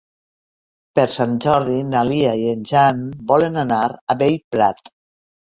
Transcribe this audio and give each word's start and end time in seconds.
Per 0.99 1.03
Sant 1.15 1.35
Jordi 1.45 1.75
na 1.91 2.01
Lia 2.13 2.33
i 2.45 2.49
en 2.55 2.65
Jan 2.71 3.05
volen 3.33 3.61
anar 3.67 3.81
a 4.15 4.17
Bellprat. 4.23 4.95